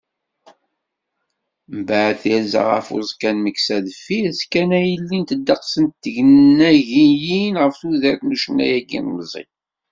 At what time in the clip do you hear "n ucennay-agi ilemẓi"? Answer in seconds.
8.23-9.43